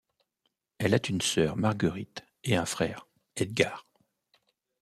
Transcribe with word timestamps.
Elle 0.79 0.95
a 0.95 0.99
une 1.09 1.21
sœur, 1.21 1.57
Marguerite, 1.57 2.23
et 2.43 2.55
un 2.55 2.65
frère, 2.65 3.05
Edgar. 3.35 3.85